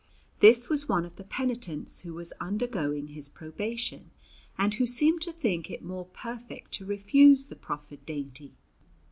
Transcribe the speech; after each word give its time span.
This 0.39 0.67
was 0.67 0.89
one 0.89 1.05
of 1.05 1.17
the 1.17 1.23
penitents 1.23 1.99
who 1.99 2.15
was 2.15 2.33
undergoing 2.39 3.09
his 3.09 3.27
probation 3.27 4.09
and 4.57 4.73
who 4.73 4.87
seemed 4.87 5.21
to 5.21 5.31
think 5.31 5.69
it 5.69 5.83
more 5.83 6.05
perfect 6.07 6.71
to 6.71 6.85
refuse 6.87 7.45
the 7.45 7.55
proffered 7.55 8.03
dainty. 8.03 8.55